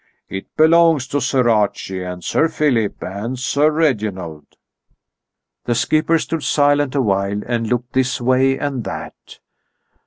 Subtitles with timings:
[0.29, 4.47] It belongs to Sir Archie and Sir Philip and Sir Reginald."
[5.65, 9.37] The skipper stood silent awhile and looked this way and that.